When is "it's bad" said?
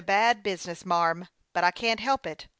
0.01-0.41